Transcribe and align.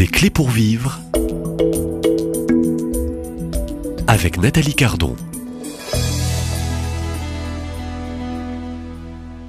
Des 0.00 0.06
clés 0.06 0.30
pour 0.30 0.48
vivre 0.48 0.98
avec 4.06 4.38
Nathalie 4.40 4.72
Cardon. 4.72 5.14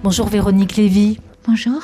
Bonjour 0.04 0.28
Véronique 0.28 0.76
Lévy. 0.76 1.22
Bonjour. 1.48 1.84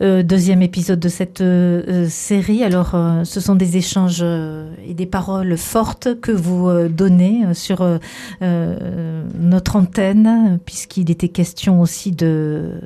Euh, 0.00 0.22
deuxième 0.22 0.62
épisode 0.62 0.98
de 0.98 1.10
cette 1.10 1.42
euh, 1.42 1.82
euh, 1.86 2.08
série. 2.08 2.64
Alors, 2.64 2.96
ce 3.22 3.38
sont 3.38 3.54
des 3.54 3.76
échanges 3.76 4.22
et 4.22 4.94
des 4.94 5.04
paroles 5.04 5.58
fortes 5.58 6.18
que 6.22 6.32
vous 6.32 6.88
donnez 6.88 7.52
sur 7.52 7.86
notre 8.40 9.76
antenne, 9.76 10.58
puisqu'il 10.64 11.10
était 11.10 11.28
question 11.28 11.82
aussi 11.82 12.12
de 12.12 12.80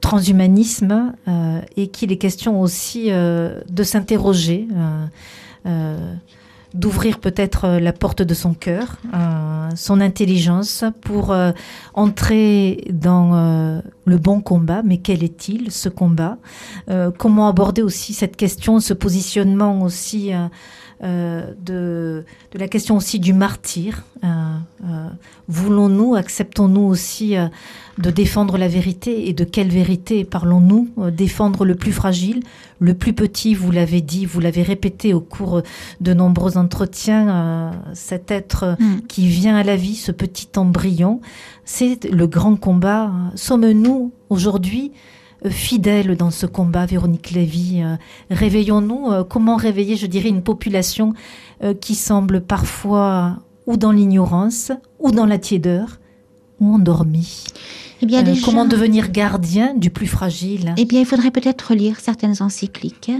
transhumanisme 0.00 1.14
et 1.76 1.88
qu'il 1.88 2.12
est 2.12 2.16
question 2.18 2.60
aussi 2.60 3.10
de 3.10 3.82
s'interroger 3.82 4.68
d'ouvrir 6.74 7.18
peut-être 7.18 7.64
euh, 7.64 7.80
la 7.80 7.92
porte 7.92 8.22
de 8.22 8.34
son 8.34 8.54
cœur, 8.54 8.96
euh, 9.14 9.68
son 9.76 10.00
intelligence 10.00 10.84
pour 11.02 11.32
euh, 11.32 11.52
entrer 11.94 12.84
dans 12.90 13.82
le 14.04 14.18
bon 14.18 14.40
combat. 14.40 14.82
Mais 14.82 14.98
quel 14.98 15.22
est-il 15.22 15.70
ce 15.70 15.88
combat? 15.88 16.38
Comment 17.18 17.48
aborder 17.48 17.82
aussi 17.82 18.14
cette 18.14 18.36
question, 18.36 18.80
ce 18.80 18.94
positionnement 18.94 19.82
aussi 19.82 20.32
de, 21.02 22.24
de, 22.52 22.58
la 22.58 22.68
question 22.68 22.96
aussi 22.96 23.18
du 23.18 23.32
martyr 23.32 24.04
Voulons-nous, 25.48 26.14
acceptons-nous 26.14 26.82
aussi 26.82 27.34
de 27.98 28.10
défendre 28.10 28.56
la 28.56 28.68
vérité 28.68 29.28
et 29.28 29.32
de 29.32 29.44
quelle 29.44 29.68
vérité 29.68 30.24
parlons-nous 30.24 30.88
Défendre 31.10 31.64
le 31.64 31.74
plus 31.74 31.92
fragile, 31.92 32.42
le 32.82 32.94
plus 32.94 33.12
petit, 33.12 33.54
vous 33.54 33.70
l'avez 33.70 34.00
dit, 34.00 34.26
vous 34.26 34.40
l'avez 34.40 34.62
répété 34.62 35.14
au 35.14 35.20
cours 35.20 35.62
de 36.00 36.14
nombreux 36.14 36.56
entretiens, 36.56 37.28
euh, 37.28 37.70
cet 37.94 38.32
être 38.32 38.76
mm. 38.78 39.02
qui 39.06 39.28
vient 39.28 39.54
à 39.54 39.62
la 39.62 39.76
vie, 39.76 39.94
ce 39.94 40.10
petit 40.10 40.48
embryon, 40.56 41.20
c'est 41.64 42.04
le 42.10 42.26
grand 42.26 42.56
combat. 42.56 43.12
Sommes-nous 43.36 44.12
aujourd'hui 44.30 44.90
euh, 45.44 45.50
fidèles 45.50 46.16
dans 46.16 46.30
ce 46.30 46.46
combat, 46.46 46.86
Véronique 46.86 47.30
Lévy. 47.30 47.82
Euh, 47.82 47.96
Réveillons-nous. 48.30 49.24
Comment 49.28 49.56
réveiller, 49.56 49.96
je 49.96 50.06
dirais, 50.06 50.28
une 50.28 50.42
population 50.42 51.14
qui 51.80 51.94
semble 51.94 52.40
parfois 52.40 53.36
ou 53.66 53.76
dans 53.76 53.92
l'ignorance, 53.92 54.72
ou 54.98 55.12
dans 55.12 55.26
la 55.26 55.38
tiédeur, 55.38 56.00
ou 56.58 56.74
endormie 56.74 57.44
eh 58.02 58.06
bien, 58.06 58.26
euh, 58.26 58.34
comment 58.44 58.64
devenir 58.64 59.10
gardien 59.12 59.74
du 59.74 59.88
plus 59.90 60.08
fragile? 60.08 60.74
Eh 60.76 60.84
bien, 60.84 61.00
il 61.00 61.06
faudrait 61.06 61.30
peut-être 61.30 61.72
lire 61.72 62.00
certaines 62.00 62.42
encycliques 62.42 63.12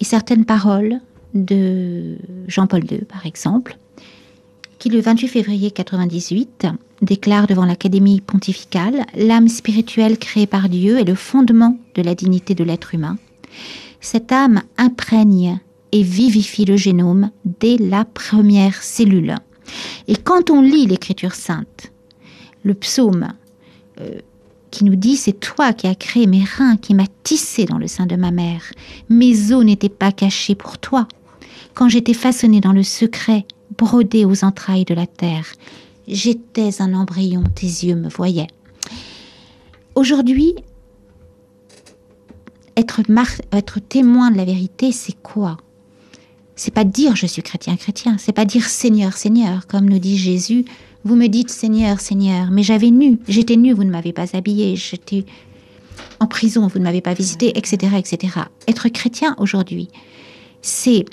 et 0.00 0.04
certaines 0.04 0.46
paroles 0.46 1.00
de 1.34 2.16
Jean-Paul 2.48 2.90
II, 2.90 3.04
par 3.04 3.26
exemple, 3.26 3.78
qui 4.80 4.88
le 4.88 5.00
28 5.00 5.28
février 5.28 5.70
98 5.70 6.66
déclare 7.02 7.46
devant 7.46 7.66
l'Académie 7.66 8.22
pontificale 8.22 9.04
L'âme 9.14 9.46
spirituelle 9.46 10.18
créée 10.18 10.46
par 10.46 10.70
Dieu 10.70 10.98
est 10.98 11.04
le 11.04 11.14
fondement 11.14 11.78
de 11.94 12.02
la 12.02 12.14
dignité 12.14 12.54
de 12.54 12.64
l'être 12.64 12.94
humain. 12.94 13.18
Cette 14.00 14.32
âme 14.32 14.62
imprègne 14.78 15.60
et 15.92 16.02
vivifie 16.02 16.64
le 16.64 16.78
génome 16.78 17.30
dès 17.44 17.76
la 17.76 18.06
première 18.06 18.82
cellule. 18.82 19.36
Et 20.08 20.16
quand 20.16 20.48
on 20.48 20.62
lit 20.62 20.86
l'Écriture 20.86 21.34
sainte, 21.34 21.92
le 22.62 22.72
psaume 22.72 23.28
euh, 24.00 24.18
qui 24.70 24.84
nous 24.84 24.96
dit 24.96 25.16
c'est 25.16 25.38
toi 25.38 25.74
qui 25.74 25.88
as 25.88 25.94
créé 25.94 26.26
mes 26.26 26.44
reins, 26.44 26.78
qui 26.78 26.94
m'as 26.94 27.06
tissé 27.22 27.66
dans 27.66 27.78
le 27.78 27.86
sein 27.86 28.06
de 28.06 28.16
ma 28.16 28.30
mère. 28.30 28.62
Mes 29.10 29.52
os 29.52 29.62
n'étaient 29.62 29.90
pas 29.90 30.10
cachés 30.10 30.54
pour 30.54 30.78
toi. 30.78 31.06
Quand 31.74 31.90
j'étais 31.90 32.14
façonné 32.14 32.60
dans 32.60 32.72
le 32.72 32.82
secret, 32.82 33.44
brodé 33.76 34.24
aux 34.24 34.44
entrailles 34.44 34.84
de 34.84 34.94
la 34.94 35.06
terre, 35.06 35.46
j'étais 36.08 36.80
un 36.80 36.94
embryon, 36.94 37.44
tes 37.54 37.66
yeux 37.66 37.96
me 37.96 38.08
voyaient. 38.08 38.48
Aujourd'hui, 39.94 40.54
être, 42.76 43.00
être 43.52 43.80
témoin 43.80 44.30
de 44.30 44.36
la 44.36 44.44
vérité, 44.44 44.92
c'est 44.92 45.20
quoi? 45.22 45.56
C'est 46.56 46.74
pas 46.74 46.84
dire 46.84 47.16
je 47.16 47.26
suis 47.26 47.42
chrétien, 47.42 47.76
chrétien, 47.76 48.16
c'est 48.18 48.32
pas 48.32 48.44
dire 48.44 48.64
Seigneur, 48.64 49.14
Seigneur, 49.14 49.66
comme 49.66 49.88
nous 49.88 49.98
dit 49.98 50.18
Jésus 50.18 50.64
vous 51.04 51.16
me 51.16 51.28
dites 51.28 51.50
Seigneur, 51.50 52.00
Seigneur, 52.00 52.50
mais 52.50 52.62
j'avais 52.62 52.90
nu, 52.90 53.18
j'étais 53.26 53.56
nu, 53.56 53.72
vous 53.72 53.84
ne 53.84 53.90
m'avez 53.90 54.12
pas 54.12 54.36
habillé, 54.36 54.76
j'étais 54.76 55.24
en 56.18 56.26
prison, 56.26 56.66
vous 56.66 56.78
ne 56.78 56.84
m'avez 56.84 57.00
pas 57.00 57.14
visité, 57.14 57.56
etc., 57.56 57.94
etc. 57.96 58.34
Être 58.68 58.88
chrétien 58.88 59.34
aujourd'hui, 59.38 59.88
c'est 60.60 61.06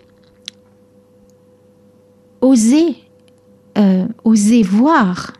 oser, 2.47 2.96
euh, 3.78 4.08
oser 4.24 4.63
voir 4.63 5.34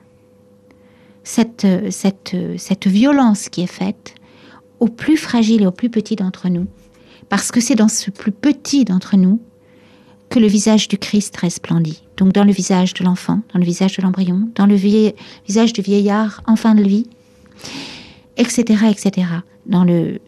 cette, 1.24 1.68
cette, 1.90 2.36
cette 2.58 2.88
violence 2.88 3.50
qui 3.50 3.62
est 3.62 3.68
faite 3.68 4.16
au 4.80 4.88
plus 4.88 5.18
fragile 5.18 5.64
et 5.64 5.68
au 5.68 5.72
plus 5.72 5.90
petit 5.90 6.16
d'entre 6.16 6.50
nous, 6.50 6.68
parce 7.30 7.52
que 7.52 7.60
c'est 7.60 7.76
dans 7.76 7.88
ce 7.88 8.12
plus 8.12 8.32
petit 8.32 8.86
d'entre 8.86 9.18
nous 9.18 9.40
que 10.30 10.40
le 10.40 10.48
visage 10.48 10.88
du 10.88 10.98
Christ 10.98 11.36
resplendit. 11.38 12.04
Donc 12.18 12.34
dans 12.34 12.44
le 12.44 12.52
visage 12.52 12.94
de 12.94 13.04
l'enfant, 13.04 13.42
dans 13.54 13.60
le 13.60 13.66
visage 13.66 13.96
de 13.98 14.02
l'embryon, 14.02 14.50
dans 14.56 14.66
le 14.66 14.76
visage 14.76 15.74
du 15.74 15.82
vieillard 15.82 16.42
en 16.48 16.56
fin 16.56 16.76
de 16.76 16.84
vie, 16.84 17.08
etc., 18.36 18.86
etc. 18.90 19.28
Dans 19.66 19.84
le, 19.84 20.20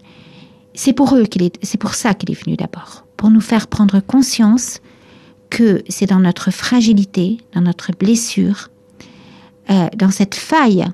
c'est 0.74 0.94
pour 0.94 1.16
eux 1.16 1.26
qu'il 1.26 1.44
est, 1.44 1.58
c'est 1.64 1.78
pour 1.78 1.96
ça 1.96 2.14
qu'il 2.14 2.32
est 2.32 2.44
venu 2.44 2.56
d'abord, 2.56 3.06
pour 3.18 3.30
nous 3.30 3.42
faire 3.42 3.68
prendre 3.68 4.00
conscience 4.00 4.80
que 5.50 5.84
c'est 5.90 6.06
dans 6.06 6.20
notre 6.20 6.52
fragilité, 6.52 7.38
dans 7.54 7.62
notre 7.62 7.92
blessure, 7.92 8.70
euh, 9.70 9.88
dans 9.96 10.12
cette 10.12 10.36
faille 10.36 10.86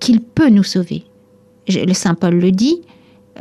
qu'il 0.00 0.20
peut 0.20 0.48
nous 0.48 0.64
sauver. 0.64 1.04
le 1.68 1.94
Saint 1.94 2.14
Paul 2.14 2.34
le 2.34 2.50
dit, 2.50 2.82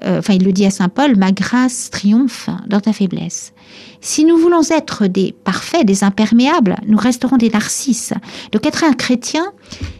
euh, 0.03 0.19
enfin 0.19 0.33
il 0.33 0.43
le 0.43 0.51
dit 0.51 0.65
à 0.65 0.71
Saint 0.71 0.89
Paul, 0.89 1.17
ma 1.17 1.31
grâce 1.31 1.89
triomphe 1.89 2.49
dans 2.67 2.79
ta 2.79 2.93
faiblesse. 2.93 3.53
Si 3.99 4.25
nous 4.25 4.37
voulons 4.37 4.61
être 4.69 5.07
des 5.07 5.33
parfaits, 5.43 5.85
des 5.85 6.03
imperméables, 6.03 6.75
nous 6.87 6.97
resterons 6.97 7.37
des 7.37 7.49
narcisses. 7.49 8.13
Donc 8.51 8.65
être 8.65 8.83
un 8.83 8.93
chrétien, 8.93 9.51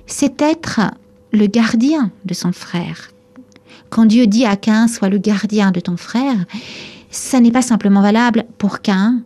c'est 0.05 0.41
être 0.41 0.81
le 1.31 1.47
gardien 1.47 2.11
de 2.25 2.33
son 2.33 2.51
frère. 2.51 3.11
Quand 3.89 4.05
Dieu 4.05 4.27
dit 4.27 4.45
à 4.45 4.55
Cain, 4.55 4.87
sois 4.87 5.09
le 5.09 5.17
gardien 5.17 5.71
de 5.71 5.79
ton 5.79 5.97
frère, 5.97 6.37
ça 7.09 7.39
n'est 7.39 7.51
pas 7.51 7.61
simplement 7.61 8.01
valable 8.01 8.45
pour 8.57 8.81
Cain. 8.81 9.21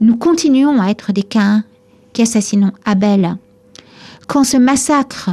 Nous 0.00 0.16
continuons 0.16 0.80
à 0.80 0.90
être 0.90 1.12
des 1.12 1.22
Cains 1.24 1.64
qui 2.12 2.22
assassinons 2.22 2.72
Abel. 2.84 3.36
Quand 4.28 4.44
ce 4.44 4.56
massacre 4.56 5.30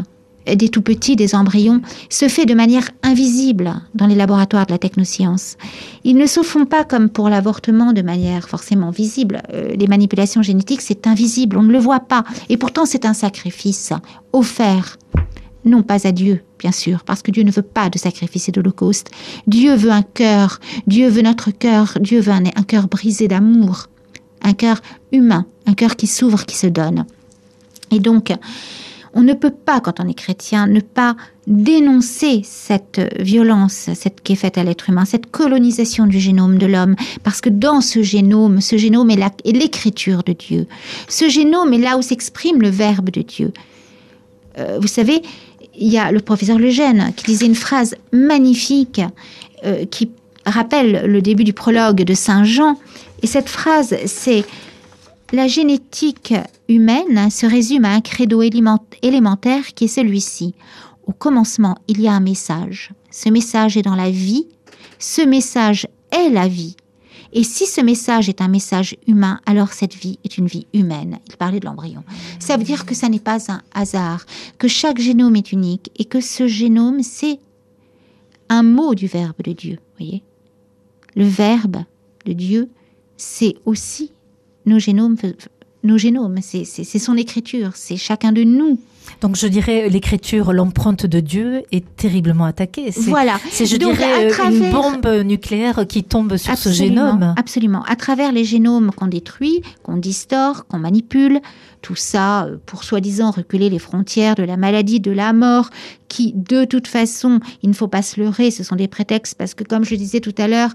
des 0.53 0.69
tout 0.69 0.81
petits, 0.81 1.15
des 1.15 1.33
embryons, 1.33 1.81
se 2.09 2.27
fait 2.27 2.45
de 2.45 2.53
manière 2.53 2.89
invisible 3.01 3.81
dans 3.95 4.05
les 4.05 4.15
laboratoires 4.15 4.65
de 4.65 4.71
la 4.71 4.77
technoscience. 4.77 5.57
Ils 6.03 6.17
ne 6.17 6.27
se 6.27 6.43
font 6.43 6.65
pas 6.65 6.83
comme 6.83 7.09
pour 7.09 7.29
l'avortement 7.29 7.93
de 7.93 8.03
manière 8.03 8.47
forcément 8.47 8.91
visible. 8.91 9.41
Euh, 9.53 9.75
les 9.75 9.87
manipulations 9.87 10.43
génétiques, 10.43 10.81
c'est 10.81 11.07
invisible, 11.07 11.57
on 11.57 11.63
ne 11.63 11.71
le 11.71 11.79
voit 11.79 12.01
pas. 12.01 12.23
Et 12.49 12.57
pourtant, 12.57 12.85
c'est 12.85 13.05
un 13.05 13.13
sacrifice 13.13 13.91
offert. 14.33 14.97
Non 15.63 15.81
pas 15.81 16.07
à 16.07 16.11
Dieu, 16.11 16.43
bien 16.59 16.71
sûr, 16.71 17.03
parce 17.03 17.23
que 17.23 17.31
Dieu 17.31 17.41
ne 17.41 17.49
veut 17.49 17.63
pas 17.63 17.89
de 17.89 17.97
sacrifice 17.97 18.49
et 18.49 18.51
d'holocauste. 18.51 19.09
Dieu 19.47 19.73
veut 19.73 19.89
un 19.89 20.03
cœur, 20.03 20.59
Dieu 20.85 21.09
veut 21.09 21.23
notre 21.23 21.49
cœur, 21.49 21.97
Dieu 21.99 22.19
veut 22.19 22.33
un, 22.33 22.43
un 22.55 22.63
cœur 22.63 22.87
brisé 22.87 23.27
d'amour, 23.27 23.87
un 24.45 24.53
cœur 24.53 24.81
humain, 25.11 25.45
un 25.65 25.73
cœur 25.73 25.97
qui 25.97 26.07
s'ouvre, 26.07 26.45
qui 26.45 26.55
se 26.55 26.67
donne. 26.67 27.05
Et 27.91 27.99
donc, 27.99 28.31
on 29.13 29.21
ne 29.21 29.33
peut 29.33 29.51
pas, 29.51 29.79
quand 29.79 29.99
on 29.99 30.07
est 30.07 30.13
chrétien, 30.13 30.67
ne 30.67 30.81
pas 30.81 31.15
dénoncer 31.47 32.41
cette 32.43 33.01
violence, 33.19 33.89
cette 33.93 34.21
qui 34.21 34.33
est 34.33 34.35
faite 34.35 34.57
à 34.57 34.63
l'être 34.63 34.89
humain, 34.89 35.05
cette 35.05 35.31
colonisation 35.31 36.05
du 36.05 36.19
génome 36.19 36.57
de 36.57 36.65
l'homme, 36.65 36.95
parce 37.23 37.41
que 37.41 37.49
dans 37.49 37.81
ce 37.81 38.03
génome, 38.03 38.61
ce 38.61 38.77
génome 38.77 39.09
est 39.09 39.41
l'écriture 39.45 40.23
de 40.23 40.33
Dieu. 40.33 40.67
Ce 41.07 41.29
génome 41.29 41.73
est 41.73 41.79
là 41.79 41.97
où 41.97 42.01
s'exprime 42.01 42.61
le 42.61 42.69
Verbe 42.69 43.09
de 43.09 43.21
Dieu. 43.21 43.51
Euh, 44.57 44.79
vous 44.81 44.87
savez, 44.87 45.21
il 45.77 45.87
y 45.87 45.97
a 45.97 46.11
le 46.11 46.19
professeur 46.19 46.59
Lejeune 46.59 47.13
qui 47.15 47.25
disait 47.25 47.45
une 47.45 47.55
phrase 47.55 47.95
magnifique 48.11 49.01
euh, 49.65 49.85
qui 49.85 50.09
rappelle 50.45 51.05
le 51.05 51.21
début 51.21 51.43
du 51.43 51.53
prologue 51.53 52.03
de 52.03 52.13
Saint 52.13 52.43
Jean. 52.43 52.77
Et 53.25 53.27
cette 53.27 53.49
phrase, 53.49 53.95
c'est 54.05 54.45
la 55.33 55.47
génétique 55.47 56.35
humaine 56.69 57.31
se 57.31 57.47
résume 57.47 57.83
à 57.83 57.95
un 57.95 58.01
credo 58.01 58.43
élémentaire 58.43 59.73
qui 59.73 59.85
est 59.85 59.87
celui-ci. 59.87 60.53
Au 61.07 61.11
commencement, 61.11 61.75
il 61.87 61.99
y 62.01 62.07
a 62.07 62.13
un 62.13 62.19
message. 62.19 62.91
Ce 63.09 63.29
message 63.29 63.77
est 63.77 63.81
dans 63.81 63.95
la 63.95 64.11
vie. 64.11 64.47
Ce 64.99 65.23
message 65.23 65.87
est 66.11 66.29
la 66.29 66.47
vie. 66.47 66.75
Et 67.33 67.43
si 67.43 67.65
ce 67.65 67.81
message 67.81 68.29
est 68.29 68.41
un 68.41 68.47
message 68.47 68.95
humain, 69.07 69.39
alors 69.47 69.73
cette 69.73 69.95
vie 69.95 70.19
est 70.23 70.37
une 70.37 70.45
vie 70.45 70.67
humaine. 70.75 71.17
Il 71.27 71.35
parlait 71.35 71.59
de 71.59 71.65
l'embryon. 71.65 72.03
Ça 72.37 72.57
veut 72.57 72.63
dire 72.63 72.85
que 72.85 72.93
ça 72.93 73.09
n'est 73.09 73.17
pas 73.17 73.51
un 73.51 73.63
hasard, 73.73 74.23
que 74.59 74.67
chaque 74.67 74.99
génome 74.99 75.35
est 75.35 75.51
unique 75.51 75.89
et 75.97 76.05
que 76.05 76.21
ce 76.21 76.45
génome, 76.45 77.01
c'est 77.01 77.39
un 78.49 78.61
mot 78.61 78.93
du 78.93 79.07
Verbe 79.07 79.41
de 79.43 79.53
Dieu. 79.53 79.79
Voyez? 79.97 80.21
Le 81.15 81.25
Verbe 81.25 81.77
de 82.27 82.33
Dieu, 82.33 82.69
c'est 83.17 83.55
aussi 83.65 84.11
nos 84.65 84.79
génomes, 84.79 85.15
nos 85.83 85.97
génomes, 85.97 86.39
c'est 86.41 86.99
son 86.99 87.17
écriture, 87.17 87.71
c'est 87.75 87.97
chacun 87.97 88.31
de 88.31 88.43
nous 88.43 88.79
donc 89.21 89.35
je 89.35 89.47
dirais 89.47 89.89
l'écriture, 89.89 90.53
l'empreinte 90.53 91.05
de 91.05 91.19
Dieu 91.19 91.63
est 91.71 91.95
terriblement 91.95 92.45
attaquée. 92.45 92.91
Voilà. 93.07 93.39
C'est 93.49 93.65
je 93.65 93.77
dirais 93.77 94.29
une 94.51 94.71
bombe 94.71 95.07
nucléaire 95.25 95.85
qui 95.87 96.03
tombe 96.03 96.37
sur 96.37 96.57
ce 96.57 96.69
génome. 96.69 97.33
Absolument. 97.37 97.83
À 97.87 97.95
travers 97.95 98.31
les 98.31 98.43
génomes 98.43 98.91
qu'on 98.91 99.07
détruit, 99.07 99.61
qu'on 99.83 99.97
distord, 99.97 100.67
qu'on 100.67 100.79
manipule, 100.79 101.39
tout 101.85 101.95
ça 101.95 102.45
euh, 102.45 102.57
pour 102.65 102.83
soi-disant 102.83 103.29
reculer 103.29 103.69
les 103.69 103.77
frontières 103.77 104.33
de 104.33 104.41
la 104.41 104.57
maladie, 104.57 104.99
de 104.99 105.11
la 105.11 105.33
mort, 105.33 105.69
qui 106.07 106.33
de 106.33 106.65
toute 106.65 106.87
façon, 106.87 107.39
il 107.61 107.69
ne 107.69 107.75
faut 107.75 107.87
pas 107.87 108.01
se 108.01 108.19
leurrer, 108.19 108.49
ce 108.49 108.63
sont 108.63 108.75
des 108.75 108.87
prétextes 108.87 109.35
parce 109.37 109.53
que 109.53 109.63
comme 109.63 109.85
je 109.85 109.93
disais 109.93 110.19
tout 110.19 110.33
à 110.39 110.47
l'heure, 110.47 110.71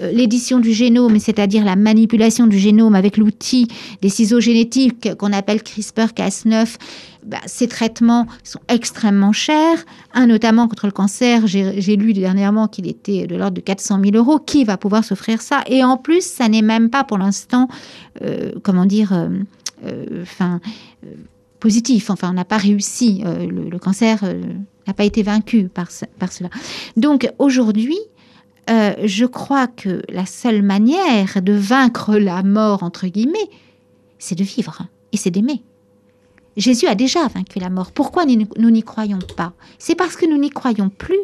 euh, 0.00 0.12
l'édition 0.12 0.60
du 0.60 0.72
génome, 0.72 1.18
c'est-à-dire 1.18 1.64
la 1.64 1.74
manipulation 1.74 2.46
du 2.46 2.58
génome 2.58 2.94
avec 2.94 3.16
l'outil 3.16 3.66
des 4.02 4.08
ciseaux 4.08 4.40
génétiques 4.40 5.16
qu'on 5.16 5.32
appelle 5.32 5.58
CRISPR-Cas9, 5.58 6.76
bah, 7.26 7.38
ces 7.46 7.66
traitements 7.66 8.26
sont 8.44 8.60
extrêmement 8.68 9.32
chers. 9.32 9.84
Un 10.14 10.26
notamment 10.26 10.68
contre 10.68 10.86
le 10.86 10.92
cancer, 10.92 11.46
j'ai 11.46 11.96
lu 11.96 12.12
dernièrement 12.12 12.68
qu'il 12.68 12.86
était 12.86 13.26
de 13.26 13.36
l'ordre 13.36 13.56
de 13.56 13.60
400 13.60 14.00
000 14.02 14.16
euros. 14.16 14.38
Qui 14.38 14.64
va 14.64 14.76
pouvoir 14.76 15.04
s'offrir 15.04 15.40
ça? 15.40 15.62
Et 15.66 15.82
en 15.84 15.96
plus, 15.96 16.24
ça 16.24 16.48
n'est 16.48 16.62
même 16.62 16.90
pas 16.90 17.04
pour 17.04 17.18
l'instant, 17.18 17.68
euh, 18.22 18.52
comment 18.62 18.84
dire, 18.84 19.12
euh, 19.12 20.22
enfin, 20.22 20.60
euh, 21.04 21.14
positif. 21.60 22.10
Enfin, 22.10 22.30
on 22.30 22.34
n'a 22.34 22.44
pas 22.44 22.58
réussi. 22.58 23.22
Le, 23.24 23.78
cancer 23.78 24.22
n'a 24.86 24.92
pas 24.92 25.04
été 25.04 25.22
vaincu 25.22 25.68
par, 25.68 25.88
par 26.18 26.30
cela. 26.30 26.50
Donc 26.96 27.30
aujourd'hui, 27.38 27.98
je 28.68 29.24
crois 29.24 29.66
que 29.66 30.02
la 30.08 30.26
seule 30.26 30.62
manière 30.62 31.40
de 31.40 31.52
vaincre 31.52 32.16
la 32.16 32.42
mort, 32.42 32.82
entre 32.82 33.06
guillemets, 33.06 33.50
c'est 34.18 34.36
de 34.36 34.44
vivre 34.44 34.82
et 35.12 35.16
c'est 35.16 35.30
d'aimer. 35.30 35.62
Jésus 36.56 36.86
a 36.86 36.94
déjà 36.94 37.26
vaincu 37.28 37.58
la 37.58 37.70
mort. 37.70 37.92
Pourquoi 37.92 38.24
nous 38.26 38.70
n'y 38.70 38.82
croyons 38.82 39.18
pas? 39.36 39.52
C'est 39.78 39.94
parce 39.94 40.16
que 40.16 40.26
nous 40.26 40.38
n'y 40.38 40.50
croyons 40.50 40.90
plus. 40.90 41.18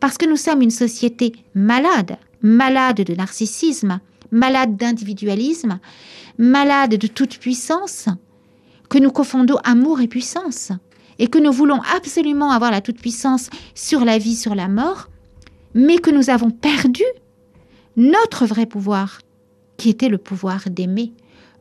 Parce 0.00 0.18
que 0.18 0.26
nous 0.26 0.36
sommes 0.36 0.62
une 0.62 0.70
société 0.70 1.32
malade, 1.54 2.16
malade 2.42 3.02
de 3.02 3.14
narcissisme, 3.14 4.00
malade 4.30 4.76
d'individualisme, 4.76 5.78
malade 6.38 6.96
de 6.96 7.06
toute 7.06 7.38
puissance, 7.38 8.08
que 8.88 8.98
nous 8.98 9.10
confondons 9.10 9.58
amour 9.64 10.00
et 10.00 10.08
puissance, 10.08 10.72
et 11.18 11.28
que 11.28 11.38
nous 11.38 11.52
voulons 11.52 11.80
absolument 11.94 12.50
avoir 12.50 12.70
la 12.70 12.80
toute-puissance 12.80 13.50
sur 13.74 14.04
la 14.04 14.18
vie, 14.18 14.36
sur 14.36 14.54
la 14.54 14.68
mort, 14.68 15.08
mais 15.74 15.98
que 15.98 16.10
nous 16.10 16.30
avons 16.30 16.50
perdu 16.50 17.04
notre 17.96 18.46
vrai 18.46 18.66
pouvoir, 18.66 19.20
qui 19.76 19.90
était 19.90 20.08
le 20.08 20.18
pouvoir 20.18 20.64
d'aimer, 20.70 21.12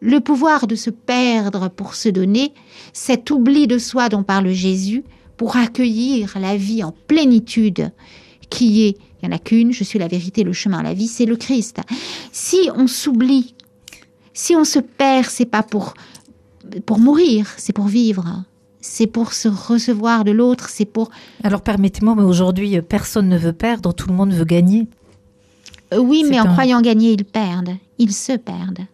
le 0.05 0.19
pouvoir 0.19 0.67
de 0.67 0.75
se 0.75 0.91
perdre 0.91 1.67
pour 1.67 1.95
se 1.95 2.09
donner, 2.09 2.53
cet 2.93 3.31
oubli 3.31 3.65
de 3.65 3.79
soi 3.79 4.07
dont 4.07 4.21
parle 4.21 4.51
Jésus, 4.51 5.03
pour 5.35 5.57
accueillir 5.57 6.37
la 6.39 6.55
vie 6.55 6.83
en 6.83 6.93
plénitude, 7.07 7.91
qui 8.51 8.83
est, 8.83 8.97
il 9.21 9.27
n'y 9.27 9.33
en 9.33 9.35
a 9.35 9.39
qu'une, 9.39 9.73
je 9.73 9.83
suis 9.83 9.97
la 9.97 10.07
vérité, 10.07 10.43
le 10.43 10.53
chemin, 10.53 10.83
la 10.83 10.93
vie, 10.93 11.07
c'est 11.07 11.25
le 11.25 11.35
Christ. 11.35 11.79
Si 12.31 12.69
on 12.75 12.85
s'oublie, 12.85 13.55
si 14.31 14.55
on 14.55 14.63
se 14.63 14.77
perd, 14.77 15.25
c'est 15.27 15.45
pas 15.45 15.63
pour, 15.63 15.95
pour 16.85 16.99
mourir, 16.99 17.51
c'est 17.57 17.73
pour 17.73 17.87
vivre. 17.87 18.43
C'est 18.81 19.07
pour 19.07 19.33
se 19.33 19.47
recevoir 19.47 20.23
de 20.23 20.31
l'autre, 20.31 20.69
c'est 20.69 20.85
pour... 20.85 21.09
Alors 21.43 21.61
permettez-moi, 21.61 22.13
mais 22.15 22.21
aujourd'hui, 22.21 22.79
personne 22.83 23.27
ne 23.27 23.39
veut 23.39 23.53
perdre, 23.53 23.91
tout 23.91 24.07
le 24.07 24.13
monde 24.13 24.31
veut 24.31 24.45
gagner. 24.45 24.87
Euh, 25.93 25.97
oui, 25.97 26.23
mais 26.29 26.39
en 26.39 26.45
croyant 26.45 26.81
gagner, 26.81 27.13
ils 27.13 27.25
perdent. 27.25 27.75
Ils 27.97 28.13
se 28.13 28.33
perdent. 28.33 28.85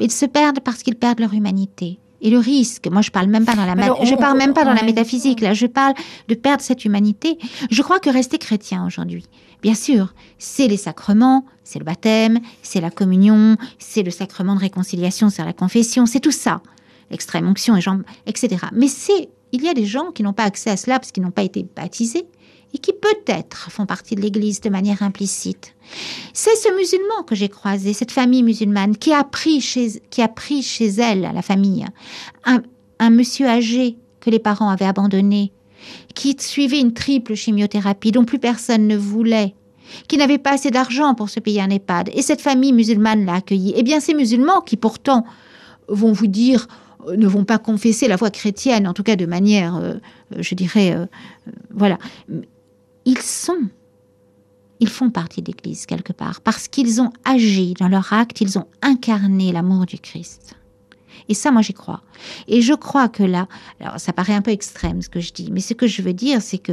Ils 0.00 0.10
se 0.10 0.26
perdent 0.26 0.60
parce 0.60 0.82
qu'ils 0.82 0.96
perdent 0.96 1.20
leur 1.20 1.34
humanité. 1.34 1.98
Et 2.20 2.30
le 2.30 2.38
risque, 2.38 2.88
moi 2.90 3.02
je 3.02 3.10
parle 3.10 3.26
même 3.26 3.44
pas 3.44 3.54
dans 3.54 3.66
la, 3.66 3.74
je 4.02 4.14
parle 4.14 4.38
même 4.38 4.54
pas 4.54 4.64
dans 4.64 4.72
la 4.72 4.82
métaphysique, 4.82 5.42
là 5.42 5.52
je 5.52 5.66
parle 5.66 5.92
de 6.28 6.34
perdre 6.34 6.62
cette 6.62 6.86
humanité. 6.86 7.38
Je 7.70 7.82
crois 7.82 8.00
que 8.00 8.08
rester 8.08 8.38
chrétien 8.38 8.86
aujourd'hui, 8.86 9.26
bien 9.62 9.74
sûr, 9.74 10.14
c'est 10.38 10.66
les 10.66 10.78
sacrements, 10.78 11.44
c'est 11.64 11.78
le 11.78 11.84
baptême, 11.84 12.40
c'est 12.62 12.80
la 12.80 12.90
communion, 12.90 13.58
c'est 13.78 14.02
le 14.02 14.10
sacrement 14.10 14.54
de 14.54 14.60
réconciliation, 14.60 15.28
c'est 15.28 15.44
la 15.44 15.52
confession, 15.52 16.06
c'est 16.06 16.20
tout 16.20 16.30
ça, 16.30 16.62
l'extrême 17.10 17.46
onction, 17.46 17.76
et 17.76 17.80
etc. 18.26 18.56
Mais 18.72 18.88
c'est, 18.88 19.28
il 19.52 19.62
y 19.62 19.68
a 19.68 19.74
des 19.74 19.84
gens 19.84 20.10
qui 20.10 20.22
n'ont 20.22 20.32
pas 20.32 20.44
accès 20.44 20.70
à 20.70 20.78
cela 20.78 20.98
parce 20.98 21.12
qu'ils 21.12 21.22
n'ont 21.22 21.30
pas 21.30 21.42
été 21.42 21.66
baptisés 21.76 22.26
et 22.72 22.78
qui 22.78 22.92
peut-être 22.92 23.70
font 23.70 23.86
partie 23.86 24.14
de 24.14 24.20
l'Église 24.20 24.60
de 24.60 24.68
manière 24.68 25.02
implicite. 25.02 25.74
C'est 26.36 26.56
ce 26.56 26.76
musulman 26.76 27.22
que 27.24 27.36
j'ai 27.36 27.48
croisé, 27.48 27.92
cette 27.92 28.10
famille 28.10 28.42
musulmane, 28.42 28.96
qui 28.96 29.12
a 29.12 29.22
pris 29.22 29.60
chez, 29.60 30.02
qui 30.10 30.20
a 30.20 30.26
pris 30.26 30.62
chez 30.62 30.88
elle, 30.88 31.30
la 31.32 31.42
famille, 31.42 31.86
un, 32.44 33.10
monsieur 33.10 33.46
âgé 33.46 33.96
que 34.18 34.30
les 34.30 34.40
parents 34.40 34.68
avaient 34.68 34.84
abandonné, 34.84 35.52
qui 36.14 36.36
suivait 36.40 36.80
une 36.80 36.92
triple 36.92 37.34
chimiothérapie 37.34 38.10
dont 38.10 38.24
plus 38.24 38.40
personne 38.40 38.88
ne 38.88 38.96
voulait, 38.96 39.54
qui 40.08 40.16
n'avait 40.16 40.38
pas 40.38 40.54
assez 40.54 40.72
d'argent 40.72 41.14
pour 41.14 41.30
se 41.30 41.38
payer 41.38 41.60
un 41.60 41.70
EHPAD. 41.70 42.10
Et 42.14 42.22
cette 42.22 42.40
famille 42.40 42.72
musulmane 42.72 43.24
l'a 43.24 43.34
accueilli. 43.34 43.72
Eh 43.76 43.84
bien, 43.84 44.00
ces 44.00 44.14
musulmans 44.14 44.60
qui 44.60 44.76
pourtant 44.76 45.24
vont 45.86 46.10
vous 46.10 46.26
dire 46.26 46.66
euh, 47.06 47.16
ne 47.16 47.28
vont 47.28 47.44
pas 47.44 47.58
confesser 47.58 48.08
la 48.08 48.18
foi 48.18 48.30
chrétienne, 48.30 48.88
en 48.88 48.92
tout 48.92 49.04
cas 49.04 49.14
de 49.14 49.26
manière, 49.26 49.76
euh, 49.76 49.94
je 50.36 50.54
dirais, 50.56 50.96
euh, 50.96 51.06
voilà 51.70 51.98
ils 53.04 53.18
sont, 53.18 53.68
ils 54.80 54.88
font 54.88 55.10
partie 55.10 55.42
de 55.42 55.52
l'Église 55.52 55.86
quelque 55.86 56.12
part, 56.12 56.40
parce 56.40 56.68
qu'ils 56.68 57.00
ont 57.00 57.12
agi 57.24 57.74
dans 57.74 57.88
leur 57.88 58.12
acte, 58.12 58.40
ils 58.40 58.58
ont 58.58 58.66
incarné 58.82 59.52
l'amour 59.52 59.86
du 59.86 59.98
Christ. 59.98 60.56
Et 61.28 61.34
ça, 61.34 61.50
moi, 61.50 61.62
j'y 61.62 61.72
crois. 61.72 62.02
Et 62.48 62.60
je 62.60 62.74
crois 62.74 63.08
que 63.08 63.22
là, 63.22 63.48
ça 63.96 64.12
paraît 64.12 64.34
un 64.34 64.42
peu 64.42 64.50
extrême 64.50 65.00
ce 65.00 65.08
que 65.08 65.20
je 65.20 65.32
dis, 65.32 65.50
mais 65.50 65.60
ce 65.60 65.74
que 65.74 65.86
je 65.86 66.02
veux 66.02 66.12
dire, 66.12 66.42
c'est 66.42 66.58
que 66.58 66.72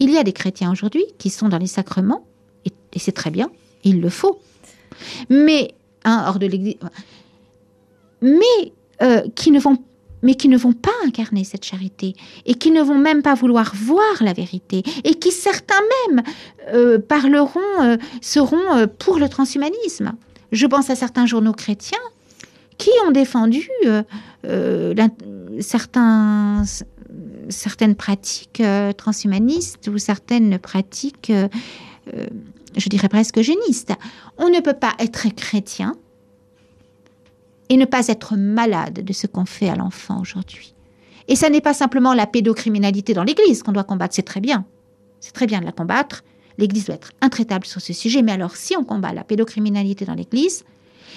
il 0.00 0.10
y 0.10 0.18
a 0.18 0.22
des 0.22 0.32
chrétiens 0.32 0.70
aujourd'hui 0.70 1.04
qui 1.18 1.30
sont 1.30 1.48
dans 1.48 1.58
les 1.58 1.66
sacrements, 1.66 2.26
et, 2.64 2.70
c'est 2.98 3.12
très 3.12 3.30
bien, 3.30 3.50
il 3.84 4.00
le 4.00 4.10
faut, 4.10 4.40
mais 5.28 5.74
hein, 6.04 6.24
hors 6.26 6.38
de 6.38 6.46
l'Église, 6.46 6.76
mais 8.20 8.72
euh, 9.02 9.22
qui 9.34 9.50
ne 9.50 9.60
vont 9.60 9.78
mais 10.22 10.34
qui 10.34 10.48
ne 10.48 10.56
vont 10.56 10.72
pas 10.72 10.92
incarner 11.04 11.44
cette 11.44 11.64
charité 11.64 12.14
et 12.46 12.54
qui 12.54 12.70
ne 12.70 12.82
vont 12.82 12.98
même 12.98 13.22
pas 13.22 13.34
vouloir 13.34 13.72
voir 13.74 14.22
la 14.22 14.32
vérité 14.32 14.82
et 15.04 15.14
qui 15.14 15.30
certains 15.30 15.74
même 16.06 16.22
euh, 16.72 16.98
parleront, 16.98 17.60
euh, 17.80 17.96
seront 18.20 18.76
euh, 18.76 18.86
pour 18.86 19.18
le 19.18 19.28
transhumanisme. 19.28 20.12
Je 20.52 20.66
pense 20.66 20.90
à 20.90 20.96
certains 20.96 21.26
journaux 21.26 21.52
chrétiens 21.52 21.98
qui 22.78 22.90
ont 23.06 23.10
défendu 23.10 23.68
certains, 25.58 26.62
certaines 27.48 27.96
pratiques 27.96 28.62
transhumanistes 28.96 29.88
ou 29.88 29.98
certaines 29.98 30.60
pratiques, 30.60 31.32
je 32.06 32.88
dirais 32.88 33.08
presque 33.08 33.40
génistes. 33.40 33.92
On 34.38 34.48
ne 34.48 34.60
peut 34.60 34.74
pas 34.74 34.92
être 35.00 35.34
chrétien 35.34 35.96
et 37.68 37.76
ne 37.76 37.84
pas 37.84 38.08
être 38.08 38.36
malade 38.36 39.04
de 39.04 39.12
ce 39.12 39.26
qu'on 39.26 39.44
fait 39.44 39.68
à 39.68 39.76
l'enfant 39.76 40.20
aujourd'hui. 40.20 40.74
Et 41.28 41.36
ça 41.36 41.50
n'est 41.50 41.60
pas 41.60 41.74
simplement 41.74 42.14
la 42.14 42.26
pédocriminalité 42.26 43.12
dans 43.14 43.24
l'Église 43.24 43.62
qu'on 43.62 43.72
doit 43.72 43.84
combattre, 43.84 44.14
c'est 44.14 44.22
très 44.22 44.40
bien. 44.40 44.64
C'est 45.20 45.32
très 45.32 45.46
bien 45.46 45.60
de 45.60 45.66
la 45.66 45.72
combattre. 45.72 46.24
L'Église 46.56 46.86
doit 46.86 46.94
être 46.94 47.12
intraitable 47.20 47.66
sur 47.66 47.80
ce 47.80 47.92
sujet. 47.92 48.22
Mais 48.22 48.32
alors, 48.32 48.56
si 48.56 48.76
on 48.76 48.84
combat 48.84 49.12
la 49.12 49.24
pédocriminalité 49.24 50.04
dans 50.04 50.14
l'Église 50.14 50.64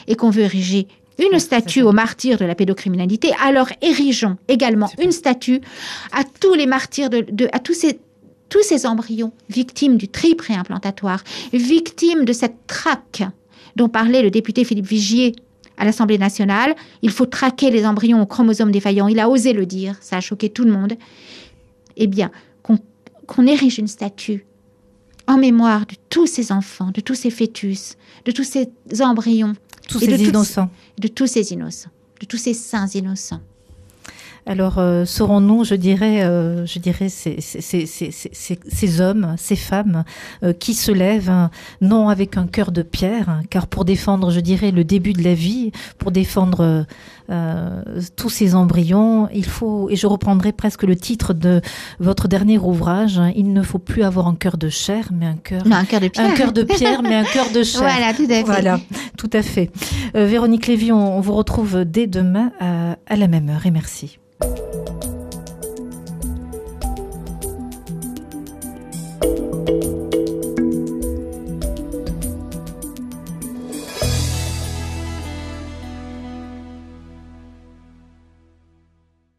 et 0.07 0.15
qu'on 0.15 0.29
veut 0.29 0.43
ériger 0.43 0.87
une 1.19 1.39
statue 1.39 1.81
aux 1.81 1.91
martyrs 1.91 2.37
de 2.37 2.45
la 2.45 2.55
pédocriminalité, 2.55 3.31
alors 3.43 3.69
érigeons 3.81 4.37
également 4.47 4.89
une 5.01 5.11
statue 5.11 5.61
à 6.11 6.23
tous 6.23 6.53
les 6.53 6.65
martyrs, 6.65 7.09
de, 7.09 7.47
à 7.53 7.59
tous 7.59 7.73
ces, 7.73 7.99
tous 8.49 8.63
ces 8.63 8.85
embryons 8.85 9.31
victimes 9.49 9.97
du 9.97 10.07
tri 10.07 10.35
préimplantatoire, 10.35 11.23
victimes 11.53 12.25
de 12.25 12.33
cette 12.33 12.67
traque 12.67 13.23
dont 13.75 13.89
parlait 13.89 14.23
le 14.23 14.31
député 14.31 14.63
Philippe 14.63 14.87
Vigier 14.87 15.35
à 15.77 15.85
l'Assemblée 15.85 16.17
nationale. 16.17 16.75
Il 17.01 17.11
faut 17.11 17.25
traquer 17.25 17.71
les 17.71 17.85
embryons 17.85 18.21
aux 18.21 18.25
chromosomes 18.25 18.71
défaillants. 18.71 19.07
Il 19.07 19.19
a 19.19 19.29
osé 19.29 19.53
le 19.53 19.65
dire, 19.65 19.97
ça 20.01 20.17
a 20.17 20.21
choqué 20.21 20.49
tout 20.49 20.63
le 20.63 20.71
monde. 20.71 20.93
Eh 21.97 22.07
bien, 22.07 22.31
qu'on 22.61 23.47
érige 23.47 23.79
une 23.79 23.87
statue 23.87 24.45
en 25.27 25.37
mémoire 25.37 25.85
de 25.85 25.95
tous 26.09 26.27
ces 26.27 26.51
enfants, 26.51 26.91
de 26.93 27.01
tous 27.01 27.15
ces 27.15 27.29
fœtus, 27.29 27.95
de 28.25 28.31
tous 28.31 28.43
ces 28.43 28.69
embryons. 29.01 29.53
Tous 29.87 29.99
ces 29.99 30.23
innocents. 30.23 30.69
de 30.99 31.07
tous 31.07 31.27
ces 31.27 31.51
innocents, 31.53 31.89
de 32.19 32.25
tous 32.25 32.37
ces 32.37 32.53
saints 32.53 32.87
innocents. 32.87 33.41
Alors, 34.47 34.79
euh, 34.79 35.05
serons-nous, 35.05 35.63
je 35.65 35.75
dirais, 35.75 36.23
euh, 36.23 36.65
je 36.65 36.79
dirais 36.79 37.09
ces, 37.09 37.39
ces, 37.41 37.61
ces, 37.61 37.85
ces, 37.85 38.11
ces- 38.11 38.59
ces 38.67 39.01
hommes, 39.01 39.35
ces 39.37 39.55
femmes 39.55 40.03
euh, 40.43 40.51
qui 40.51 40.73
se 40.73 40.91
lèvent, 40.91 41.49
non 41.79 42.09
avec 42.09 42.37
un 42.37 42.47
cœur 42.47 42.71
de 42.71 42.81
pierre, 42.81 43.41
car 43.51 43.67
pour 43.67 43.85
défendre, 43.85 44.31
je 44.31 44.39
dirais, 44.39 44.71
le 44.71 44.83
début 44.83 45.13
de 45.13 45.23
la 45.23 45.35
vie, 45.35 45.71
pour 45.99 46.11
défendre 46.11 46.85
euh, 47.29 47.81
tous 48.15 48.29
ces 48.29 48.55
embryons, 48.55 49.29
il 49.33 49.45
faut, 49.45 49.89
et 49.91 49.95
je 49.95 50.07
reprendrai 50.07 50.51
presque 50.51 50.83
le 50.83 50.95
titre 50.95 51.33
de 51.33 51.61
votre 51.99 52.27
dernier 52.27 52.57
ouvrage, 52.57 53.19
hein, 53.19 53.31
il 53.35 53.53
ne 53.53 53.61
faut 53.61 53.79
plus 53.79 54.01
avoir 54.03 54.27
un 54.27 54.35
cœur 54.35 54.57
de 54.57 54.69
chair, 54.69 55.09
mais 55.13 55.27
un 55.27 55.35
cœur, 55.37 55.61
un 55.77 55.85
cœur 55.85 56.01
de 56.01 56.07
pierre. 56.07 56.25
un 56.29 56.33
cœur 56.33 56.51
de 56.51 56.63
pierre, 56.63 57.03
mais 57.03 57.15
un 57.15 57.23
cœur 57.25 57.51
de 57.53 57.61
chair. 57.63 57.81
Voilà, 57.81 58.13
tout 58.13 58.23
à 58.23 58.27
fait. 58.27 58.43
Voilà, 58.43 58.79
tout 59.17 59.29
à 59.33 59.41
fait. 59.43 59.69
Véronique 60.15 60.65
Lévy, 60.67 60.91
on, 60.91 61.17
on 61.17 61.21
vous 61.21 61.33
retrouve 61.33 61.85
dès 61.85 62.07
demain 62.07 62.51
à, 62.59 62.97
à 63.07 63.15
la 63.15 63.27
même 63.27 63.47
heure 63.49 63.65
et 63.67 63.71
merci. 63.71 64.17